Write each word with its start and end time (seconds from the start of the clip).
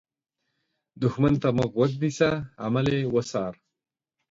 دښمن 1.01 1.33
ته 1.41 1.49
مه 1.57 1.65
غوږ 1.73 1.91
نیسه، 2.01 2.31
عمل 2.63 2.85
یې 2.95 3.01
وڅار 3.13 3.53